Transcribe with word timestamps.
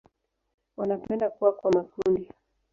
Wanapenda 0.77 1.29
kuwa 1.29 1.53
kwa 1.53 1.71
makundi. 1.71 2.29